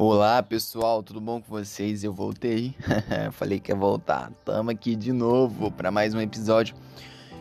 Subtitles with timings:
[0.00, 2.04] Olá pessoal, tudo bom com vocês?
[2.04, 2.72] Eu voltei,
[3.32, 4.30] falei que ia voltar.
[4.44, 6.76] Tamo aqui de novo para mais um episódio.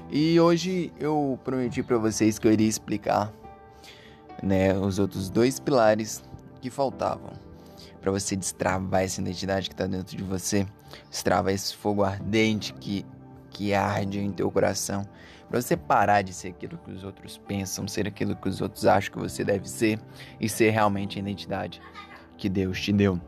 [0.09, 3.31] E hoje eu prometi para vocês que eu iria explicar,
[4.41, 6.23] né, os outros dois pilares
[6.59, 7.29] que faltavam
[8.01, 10.65] para você destravar essa identidade que tá dentro de você,
[11.11, 13.05] destravar esse fogo ardente que
[13.51, 15.07] que arde em teu coração,
[15.47, 18.85] para você parar de ser aquilo que os outros pensam, ser aquilo que os outros
[18.85, 19.99] acham que você deve ser
[20.39, 21.81] e ser realmente a identidade
[22.37, 23.19] que Deus te deu.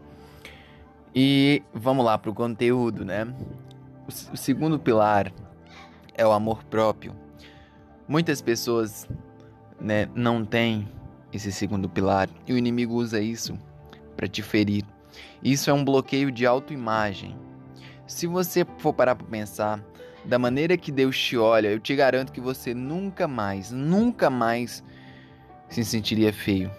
[1.13, 3.27] E vamos lá para o conteúdo, né?
[4.07, 5.33] O, segundo pilar
[6.13, 7.15] é o amor próprio.
[8.07, 9.07] Muitas pessoas
[9.79, 10.87] né, não têm
[11.33, 13.57] esse segundo pilar e o inimigo usa isso
[14.15, 14.83] para te ferir.
[15.43, 17.35] Isso é um bloqueio de autoimagem.
[18.05, 19.83] Se você for parar para pensar,
[20.25, 24.83] da maneira que Deus te olha, eu te garanto que você nunca mais, nunca mais
[25.69, 26.71] se sentiria feio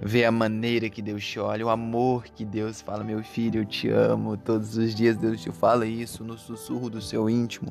[0.00, 3.64] ver a maneira que Deus te olha, o amor que Deus fala, meu filho, eu
[3.64, 4.36] te amo.
[4.36, 7.70] Todos os dias Deus te fala isso no sussurro do seu íntimo.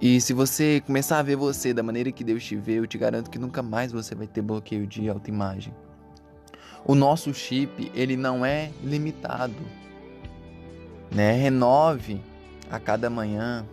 [0.00, 2.96] E se você começar a ver você da maneira que Deus te vê, eu te
[2.96, 5.74] garanto que nunca mais você vai ter bloqueio de autoimagem.
[6.86, 9.54] O nosso chip, ele não é limitado.
[11.10, 11.32] Né?
[11.32, 12.20] Renove
[12.70, 13.66] a cada manhã.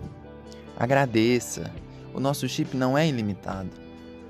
[0.77, 1.71] Agradeça.
[2.13, 3.86] O nosso chip não é ilimitado.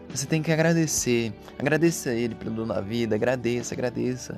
[0.10, 1.34] Você tem que agradecer.
[1.60, 3.16] Agradeça a Ele pelo dono da vida.
[3.16, 4.38] Agradeça, agradeça.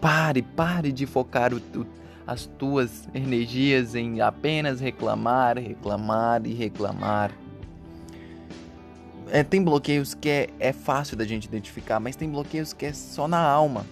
[0.00, 1.86] Pare, pare de focar o, o,
[2.26, 7.32] as tuas energias em apenas reclamar, reclamar e reclamar.
[9.30, 12.92] É, tem bloqueios que é, é fácil da gente identificar, mas tem bloqueios que é
[12.92, 13.84] só na alma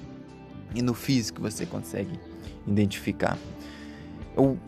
[0.75, 2.19] e no físico você consegue
[2.67, 3.39] identificar.
[4.37, 4.59] Eu,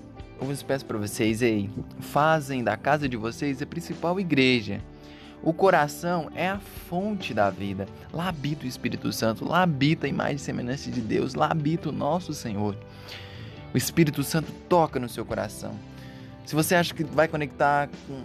[0.41, 1.70] eu peço para vocês aí,
[2.01, 4.81] fazem da casa de vocês a principal igreja.
[5.47, 7.86] O coração é a fonte da vida.
[8.12, 11.89] Lá habita o Espírito Santo, lá habita a imagem e semelhança de Deus, lá habita
[11.89, 12.77] o nosso Senhor.
[13.72, 15.72] O Espírito Santo toca no seu coração.
[16.44, 18.24] Se você acha que vai conectar com,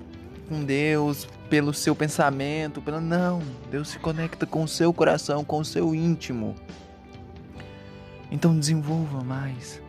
[0.49, 5.59] com Deus pelo seu pensamento, pelo não, Deus se conecta com o seu coração, com
[5.59, 6.55] o seu íntimo.
[8.31, 9.79] Então desenvolva mais.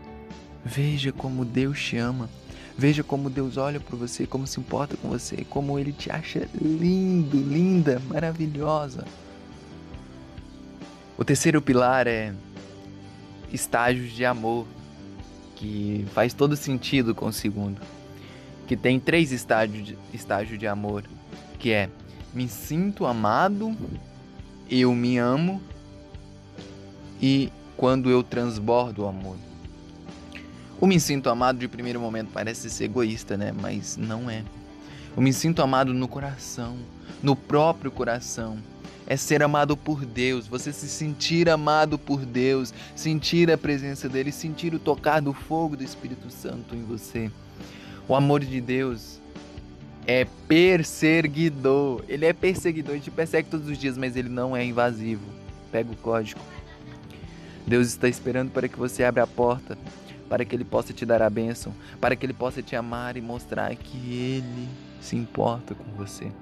[0.62, 2.28] Veja como Deus te ama.
[2.76, 6.48] Veja como Deus olha para você, como se importa com você, como Ele te acha
[6.60, 9.04] lindo, linda, maravilhosa.
[11.18, 12.32] O terceiro pilar é
[13.52, 14.66] estágios de amor,
[15.54, 17.80] que faz todo sentido com o segundo.
[18.66, 21.04] Que tem três estágios de, estágio de amor,
[21.58, 21.90] que é
[22.32, 23.76] me sinto amado,
[24.70, 25.60] eu me amo
[27.20, 29.36] e quando eu transbordo o amor.
[30.82, 33.52] O me sinto amado de primeiro momento parece ser egoísta, né?
[33.52, 34.42] Mas não é.
[35.16, 36.76] O me sinto amado no coração,
[37.22, 38.58] no próprio coração.
[39.06, 44.32] É ser amado por Deus, você se sentir amado por Deus, sentir a presença dele,
[44.32, 47.30] sentir o tocar do fogo do Espírito Santo em você.
[48.08, 49.20] O amor de Deus
[50.04, 52.02] é perseguidor.
[52.08, 55.22] Ele é perseguidor, ele te persegue todos os dias, mas ele não é invasivo.
[55.70, 56.40] Pega o código.
[57.64, 59.78] Deus está esperando para que você abra a porta
[60.32, 63.20] para que Ele possa te dar a bênção, para que Ele possa te amar e
[63.20, 64.66] mostrar que Ele
[64.98, 66.32] se importa com você.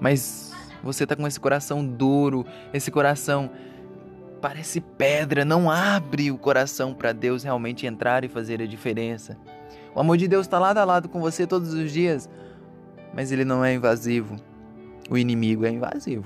[0.00, 2.44] Mas você está com esse coração duro,
[2.74, 3.48] esse coração
[4.40, 9.38] parece pedra, não abre o coração para Deus realmente entrar e fazer a diferença.
[9.94, 12.28] O amor de Deus está lado a lado com você todos os dias,
[13.14, 14.34] mas ele não é invasivo.
[15.08, 16.24] O inimigo é invasivo.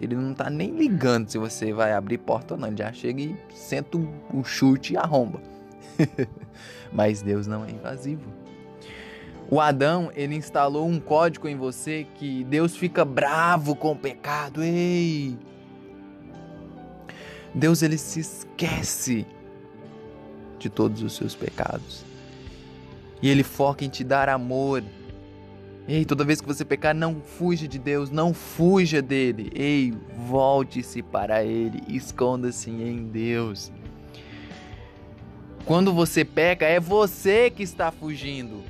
[0.00, 2.66] Ele não está nem ligando se você vai abrir porta ou não.
[2.66, 5.51] Ele já chega e senta o chute e arromba.
[6.92, 8.42] Mas Deus não é invasivo.
[9.50, 14.62] O Adão, ele instalou um código em você que Deus fica bravo com o pecado.
[14.62, 15.36] Ei!
[17.54, 19.26] Deus ele se esquece
[20.58, 22.04] de todos os seus pecados.
[23.20, 24.82] E ele foca em te dar amor.
[25.86, 29.50] Ei, toda vez que você pecar, não fuja de Deus, não fuja dele.
[29.54, 29.92] Ei,
[30.28, 33.70] volte-se para ele, esconda-se em Deus.
[35.64, 38.62] Quando você peca, é você que está fugindo.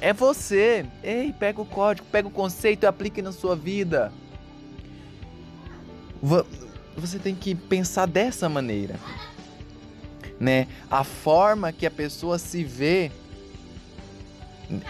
[0.00, 0.86] É você.
[1.02, 4.12] Ei, pega o código, pega o conceito e aplique na sua vida.
[6.96, 8.96] Você tem que pensar dessa maneira.
[10.40, 10.66] Né?
[10.90, 13.10] A forma que a pessoa se vê,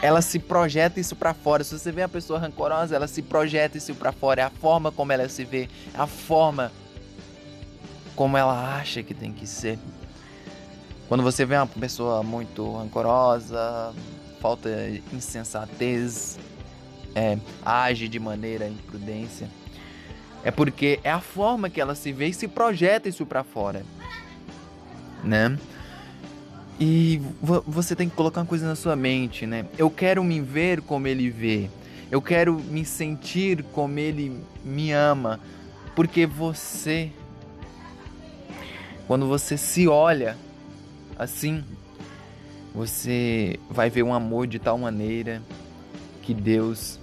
[0.03, 1.65] ela se projeta isso para fora.
[1.65, 4.43] Se você vê a pessoa rancorosa, ela se projeta isso para fora.
[4.43, 6.71] É a forma como ela se vê, é a forma
[8.15, 9.79] como ela acha que tem que ser.
[11.09, 13.95] Quando você vê uma pessoa muito rancorosa,
[14.41, 14.69] falta
[15.11, 16.39] insensatez,
[17.15, 19.49] é, age de maneira imprudência,
[20.45, 23.85] É porque é a forma que ela se vê e se projeta isso para fora,
[25.25, 25.59] né?
[26.79, 27.21] E
[27.67, 29.67] você tem que colocar uma coisa na sua mente, né?
[29.77, 31.69] Eu quero me ver como ele vê.
[32.09, 35.41] Eu quero me sentir como ele me ama,
[35.97, 37.11] porque você
[39.09, 40.37] quando você se olha
[41.19, 41.65] assim,
[42.75, 45.43] você vai ver um amor de tal maneira
[46.23, 46.99] que Deus,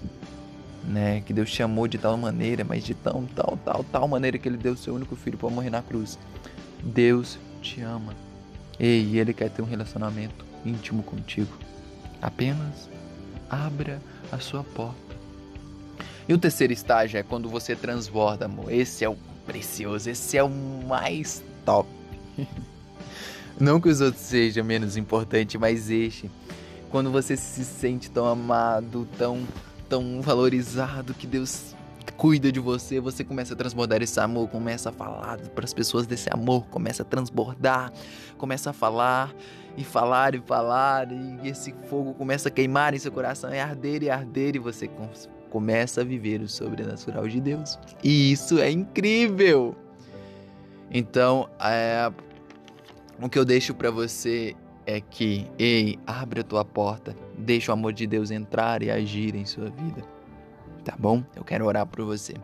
[0.84, 4.38] né, que Deus te amou de tal maneira, mas de tão, tal, tal, tal maneira
[4.38, 6.18] que ele deu seu único filho para morrer na cruz.
[6.82, 8.14] Deus te ama.
[8.80, 11.58] E ele quer ter um relacionamento íntimo contigo.
[12.22, 12.90] Apenas
[13.50, 14.02] abra
[14.32, 15.16] a sua porta.
[16.28, 18.72] E o terceiro estágio é quando você transborda, amor.
[18.72, 21.88] Esse é o precioso, esse é o mais top.
[23.60, 26.30] Não que os outros sejam menos importantes, mas este.
[26.90, 29.46] Quando você se sente tão amado, tão,
[29.90, 31.76] tão valorizado, que Deus
[32.18, 36.06] cuida de você, você começa a transbordar esse amor, começa a falar para as pessoas
[36.06, 37.92] desse amor, começa a transbordar,
[38.38, 39.34] começa a falar
[39.78, 44.04] e falar e falar, e esse fogo começa a queimar em seu coração, e arder
[44.04, 44.90] e arder, e você
[45.50, 47.78] começa a viver o sobrenatural de Deus.
[48.04, 49.76] E isso é incrível!
[50.90, 52.12] Então, é,
[53.22, 57.74] o que eu deixo para você é que, ei, abre a tua porta, deixa o
[57.74, 60.04] amor de Deus entrar e agir em sua vida.
[60.86, 61.24] Tá bom?
[61.36, 62.36] Eu quero orar por você.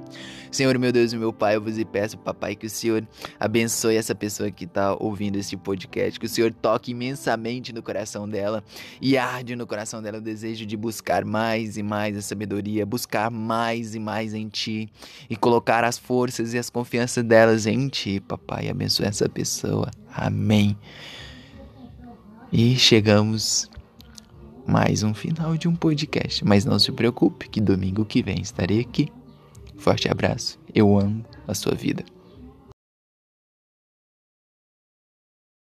[0.52, 3.08] Senhor, meu Deus e meu Pai, eu vos peço, papai, que o Senhor
[3.40, 8.28] abençoe essa pessoa que está ouvindo este podcast, que o Senhor toque imensamente no coração
[8.28, 8.64] dela
[9.00, 13.30] e arde no coração dela o desejo de buscar mais e mais a sabedoria, buscar
[13.30, 14.92] mais e mais em Ti
[15.30, 18.70] e colocar as forças e as confianças delas em Ti, papai.
[18.70, 19.92] Abençoe essa pessoa.
[20.12, 20.76] Amém.
[22.52, 23.70] E chegamos
[24.68, 26.46] mais um final de um podcast.
[26.46, 29.10] Mas não se preocupe, que domingo que vem estarei aqui.
[29.78, 30.60] Forte abraço.
[30.74, 32.04] Eu amo a sua vida.